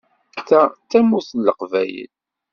Ta 0.47 0.61
d 0.67 0.73
Tamurt 0.89 1.29
n 1.33 1.39
Leqbayel. 1.45 2.11